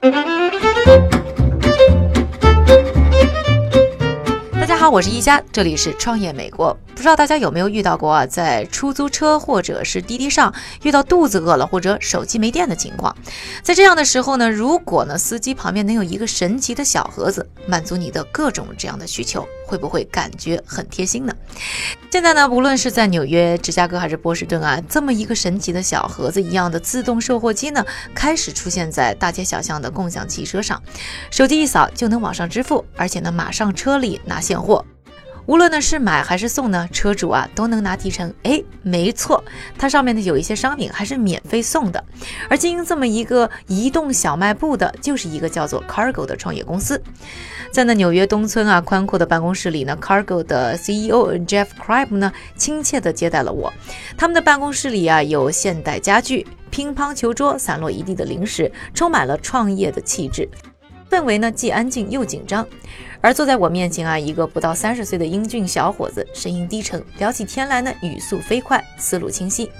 [0.00, 0.10] 大
[4.66, 6.76] 家好，我是一加，这里是创业美国。
[6.94, 13.16] 不知道大家有没有遇到过啊，在出租车或者是滴滴上遇到肚子饿了或者手机没电的情况？
[13.62, 21.34] 在这样的时候呢，如果呢司机旁边能有一个神奇的小盒子，满足你的各种这样的需求，会不会感觉很贴心呢？
[22.10, 27.84] 现在呢，无论是在纽约、芝加哥还是波士顿啊，这么一个神奇的小盒子一样的自动售货机呢，
[28.14, 30.82] 开始出现在大街小巷的共享汽车上，
[31.30, 34.84] 手机一扫就能网上支付，而且呢，马上车里拿现货。
[35.46, 38.32] 无论呢是买还是送呢，车主啊都能拿提成。
[38.42, 39.42] 哎，没错，
[39.78, 42.04] 它上面呢有一些商品还是免费送的。
[42.50, 47.00] 而经营这么一个移动小卖部的，就是一个叫做 Cargo 的创业公司。
[47.70, 53.72] 在那纽约东村啊宽阔的办公室里呢，Cargo 的 CEO Jeff c r i b e 呢亲切地接待了我。
[54.16, 60.48] 他们的办公室里啊有现代家具、乒乓球桌、散落一地的零食，充满了创业的气质。
[61.10, 62.66] 氛围呢既安静又紧张，
[63.20, 69.70] 而坐在我面前啊，一个不到三十岁的英俊小伙子，声音低沉，聊起天来呢语速飞快，思路清晰。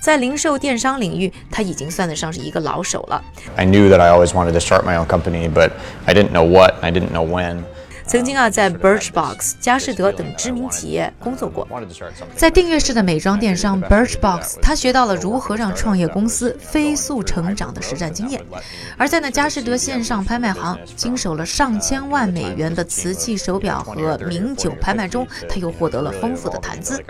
[0.00, 3.22] 在零售电商领域，他已经算得上是一个老手了。
[3.56, 5.70] I knew that I always wanted to start my own company, but
[6.04, 7.62] I didn't know what, I didn't know when.
[8.06, 11.66] 曾经啊，在 Birchbox、佳士得等知名企业工作过。
[12.36, 18.40] 在订阅式的美妆电商 Birchbox，他学到了如何让创业公司飞速成长的实战经验；
[18.98, 27.02] 而在那佳士得线上拍卖行，经手了上千万美元的瓷器手表和名酒拍卖中，他又获得了丰富的谈资。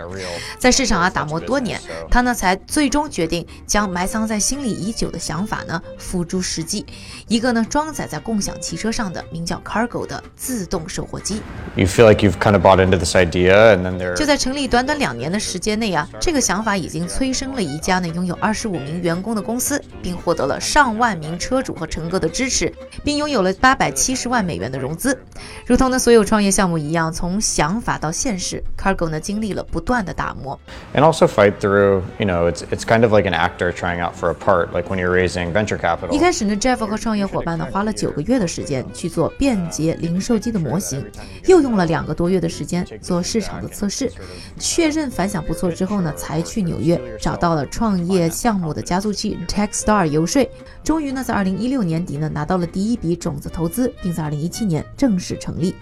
[0.59, 6.85] 在市场啊打磨多年，他呢才最终决定将埋藏在心里已久的想法呢付诸实际。
[7.27, 10.83] 一个呢装载在共享汽车上的名叫 Cargo 的自动。
[10.93, 11.41] 售货机。
[11.75, 14.13] You feel like you've kind of bought into this idea, and then there.
[14.13, 22.71] 就在成立短短两年的时间内啊，这个想法已经催生了一家呢拥有二十五名员工的公司，并获得了上万名车主和乘客的支持，
[23.03, 25.17] 并拥有了八百七十万美元的融资。
[25.65, 30.59] 如同呢所有创业项目一样，从想法到现实，Cargo 呢经历了不断的打磨。
[30.93, 34.29] And also fight through, you know, it's it's kind of like an actor trying out for
[34.29, 36.11] a part, like when you're raising venture capital.
[36.11, 41.05] 一开始呢，Jeff 和创业伙伴呢花了九个月的时间去做便捷零售机的模模型。
[41.45, 44.11] 又用了两个多月的时间做市场的测试，
[44.57, 50.49] 确认反响不错之后呢，才去纽约找到了创业项目的加速器 TechStar 游说，
[50.83, 55.73] 终于呢，在二零一六年底呢拿到了第一笔种子投资，并在二零一七年正式成立。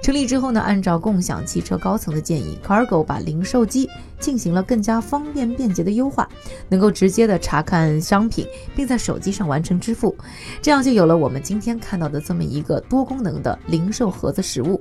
[0.00, 6.28] 成立之后呢，按照共享汽车高层的建议，Cargo 把零售机进行了更加方便便捷的优化，
[6.68, 10.16] 能够直接的查看商品，并在手机上完成支付，
[10.62, 14.44] 这样就有了我们今天看到的这么一个多功能的零售盒子。
[14.44, 14.80] 实物，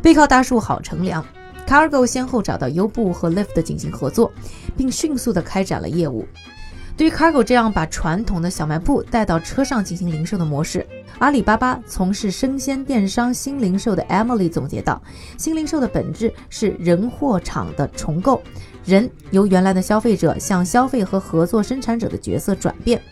[0.00, 1.22] 背靠大树好乘凉。
[1.66, 4.32] Cargo 先后找到优步和 Lyft 进行合作，
[4.76, 6.24] 并迅速的开展了业务。
[6.96, 10.86] 对于 Cargo 这样把传统的小卖部带到车上进行零售的模式，
[11.18, 15.02] 阿里巴巴从事生鲜电商新零售的 Emily 总结道：
[15.36, 18.40] 新零售的本质是人货场的重构，
[18.84, 23.02] 人由原来的消费者向消费和合作生产者的角色转变，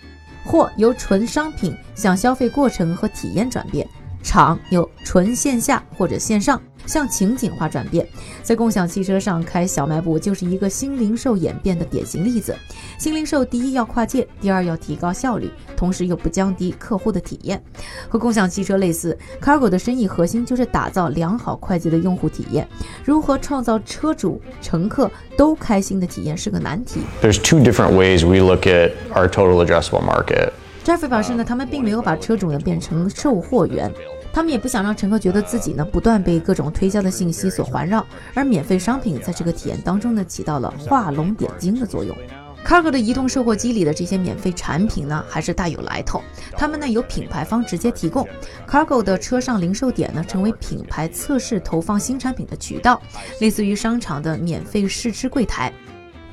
[0.44, 3.84] 货由纯商品向消费过程和体验转变。
[4.22, 8.06] 场由纯线下或者线上向情景化转变，
[8.42, 12.56] 在共享汽车上开小卖部就是一个新零售演变的典型例子。
[12.98, 17.62] 新零售第一要跨界，第二要提高效率，同时又不降低客户的体验。
[18.08, 22.66] 和共享汽车类似，Cargo 的生意核心就是打造良好快捷的用户体验。
[23.04, 27.00] 如何创造车主、乘客都开心的体验是个难题。
[27.20, 30.50] There's two different ways we look at our total addressable market.
[30.84, 33.92] Jeffrey 表示呢，他们并没有把车主呢变成售货员。
[34.32, 38.04] 他们也不想让乘客觉得自己呢不断被各种推销的信息所环绕，
[38.34, 42.16] 而免费商品在这个体验当中呢起到了画龙点睛的作用。
[42.64, 46.22] Cargo 的移动售货机里的这些免费产品呢还是大有来头，
[46.52, 48.26] 他们呢由品牌方直接提供
[48.66, 53.02] ，Cargo 的车上零售点呢成为品牌测试投放新产品的渠道，
[53.40, 55.72] 类似于商场的免费试吃柜台。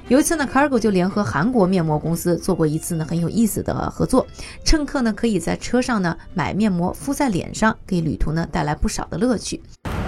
[0.10, 4.26] 有一次呢，Cargo 就联合韩国面膜公司做过一次呢很有意思的合作，
[4.66, 9.62] 乘客呢可以在车上呢买面膜敷在脸上，给旅途呢带来不少的乐趣。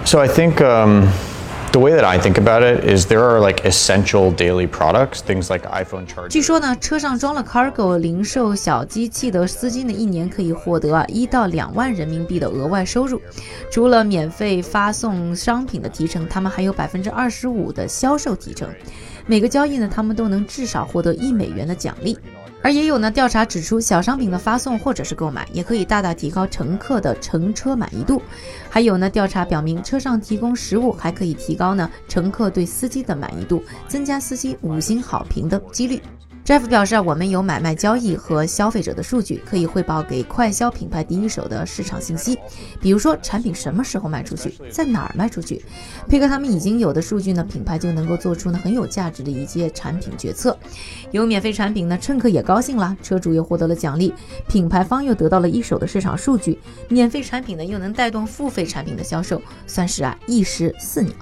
[0.03, 0.56] So I think
[1.71, 5.50] the way that I think about it is there are like essential daily products, things
[5.50, 6.29] like iPhone chargers.
[6.29, 13.21] 据说呢，车上装了 Cargo 零售小机器的司机呢，一年可以获得啊一到两万人民币的额外收入。
[13.71, 18.68] 除了免费发送商品的提成，他们还有百分之二十五的销售提成。
[19.25, 22.18] 每个交易呢，他们都能至少获得一美元的奖励。
[22.63, 28.22] 而也有呢调查指出，小商品的发送或者是购买，也可以大大提高乘客的乘车满意度。
[28.69, 36.00] 还有呢调查表明，车上提供食物还可以提高呢乘客对司机的满意度，增加司机五星好评的几率。
[36.44, 42.38] Jeff 表示啊，我们有买卖交易和消费者的数据，可以汇报给快消品牌第一手的市场信息，
[42.82, 45.64] 比如说产品什么时候卖出去，在哪儿卖出去。
[46.10, 50.58] 配合他们已经有的数据呢，品牌就能够做出呢很有价值的一些产品决策。
[51.12, 54.12] 有免费产品呢，乘客也高兴了，车主又获得了奖励，
[54.50, 56.60] 品牌方又得到了一手的市场数据，
[56.90, 61.14] 免费产品呢又能带动付费产品的销售，算是啊一石四鸟。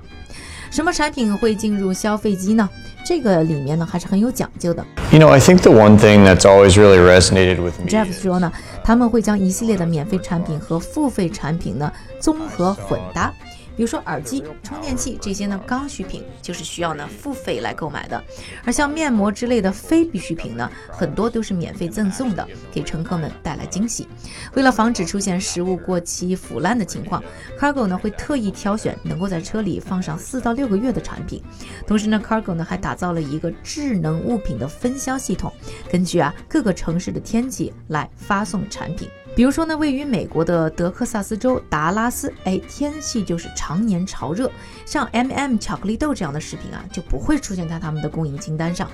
[0.70, 2.70] 什么产品会进入消费机呢？
[3.06, 4.86] 这个里面呢还是很有讲究的。
[5.12, 7.88] You know, I think the one thing that's always really resonated with me.
[7.88, 8.52] Jeff 说呢，
[8.84, 13.34] 他们会将一系列的免费产品和付费产品呢综合混搭。
[13.80, 18.22] 比如说耳机、充电器这些呢刚需品，就是需要呢付费来购买的；
[18.66, 24.06] 而像面膜之类的非必需品呢，很多都是免费赠送的，给乘客们带来惊喜。
[24.54, 27.24] 为了防止出现食物过期腐烂的情况
[27.58, 31.42] ，Cargo 呢会特意挑选能够在车里放上四到六个月的产品。
[31.88, 35.54] 同时呢，Cargo 呢还打造了一个智能物品的分销系统，
[35.90, 39.08] 根据啊各个城市的天气来发送产品。
[39.36, 44.52] 比如说呢，位于美国的德克萨斯州达拉斯，哎，天气就是常年潮热，
[44.86, 48.90] 像 M&M 巧克力豆这样的食品啊，就不会出现在他们的供应清单上。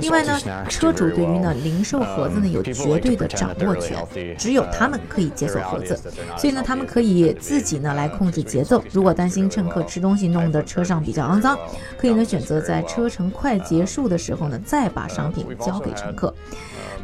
[0.00, 0.38] 另外呢，
[0.68, 5.96] 车主对于呢零售盒子呢有绝对的掌握权，只有他们可以解锁盒子，
[6.36, 8.84] 所以呢，他们可以自己呢来控制节奏。
[8.92, 11.58] 如果担心乘客吃东西弄得车上比较肮脏，
[11.96, 16.34] 可以呢选择在车程快结束的时候呢，再把商品交给乘客。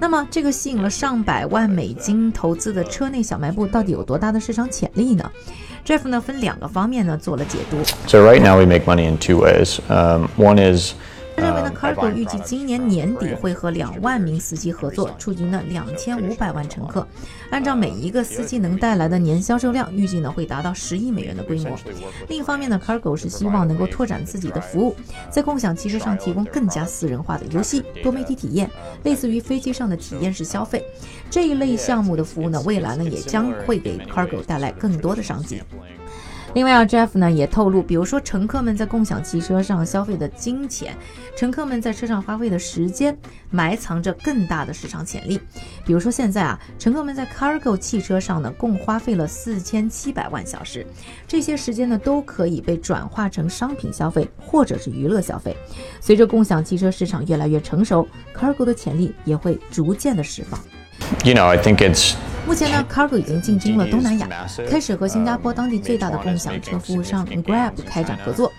[0.00, 5.30] 那么，这个吸引了上百万美金投资的车内小卖部到底有多大的市场潜力呢
[5.84, 7.76] ？Jeff 呢分两个方面呢做了解读。
[8.06, 9.78] So right now we make money in two ways.
[9.88, 10.94] Um, one is
[11.36, 17.06] 他认为呢，Cargo 预计今年年底会和两万名司机合作，触及呢两千五百万乘客。
[17.50, 21.76] 按照每一个司机能带来的年销售量，预计呢会达到十亿美元的规模。
[22.28, 24.94] 另一方面呢，Cargo 是希望能够拓展自己的服务，
[25.30, 28.70] 在共享汽车上提供更加私人化的游戏、多媒体体验，
[29.02, 30.84] 类似于飞机上的体验式消费
[31.30, 35.62] 这一类项目的服务呢，未来呢也将会给 Cargo 带来更多的商机。
[36.54, 40.96] 另外啊，Jeff 呢也透露，比如说乘客们在共享汽车上消费的金钱，
[41.36, 43.16] 乘客们在车上花费的时间，
[43.50, 45.40] 埋藏着更大的市场潜力。
[45.84, 50.86] 比如说现在啊，乘客们在 Cargo 汽车上呢，共花费了四千七百万小时，
[51.26, 55.56] 这些时间呢都可以被转化成商品消费或者是娱乐消费。
[56.00, 60.60] 随着共享汽车市场越来越成熟，Cargo 的潜力也会逐渐的释放。
[61.24, 62.14] You know, I think it's
[62.46, 64.28] 目前呢，Cargo 已经进军了东南亚，
[64.68, 68.52] 开始和新加坡当地最大的共享车服务商 Grab 开展合作。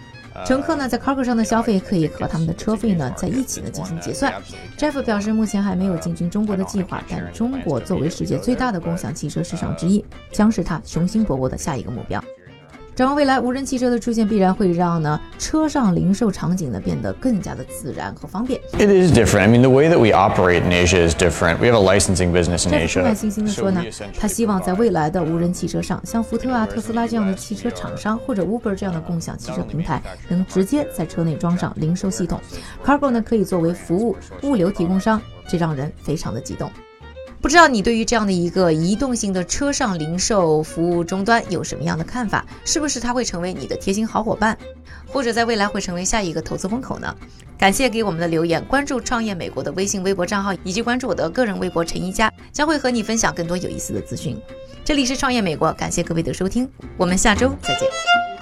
[0.45, 4.33] 乘客呢在 Cargo 上的消费可以和他们的车费呢在一起呢进行结算。
[4.77, 12.21] Jeff 表示，目前还没有进军中国的计划，但中国作为世界最大的共享汽车市场之一，将是他雄心勃勃的下一个目标。
[12.95, 18.57] 展望未来，无人汽车的出现必然会让呢车上零售场景呢变得更加的自然和方便。
[18.77, 19.41] it is different.
[19.41, 21.57] I mean, the way that we operate in Asia is different.
[21.57, 23.03] We have a licensing business in Asia.
[23.03, 23.83] 满信心的说呢，
[24.17, 32.39] 他希望在未来的无人汽车上，像福特啊、特斯拉这样的汽车厂商，或者 Uber 这样的共享汽车平台，能直接在车内装上零售系统。
[32.81, 36.71] Cargo 呢可以作为服务物流提供商，这让人非常的激动。
[37.45, 42.43] 不知道你对于这样的一个移动性的车上零售服务终端有什么样的看法？
[42.65, 44.57] 是不是它会成为你的贴心好伙伴，
[45.07, 47.15] 或者在未来会成为下一个投资风口呢？
[47.55, 54.35] 感谢给我们的留言，关注创业美国的微信、微博账号，以及关注我的个人微博陈一佳，将会和你分享更多有意思的资讯。
[54.83, 58.34] 这里是创业美国，感谢各位的收听，我们下周再见。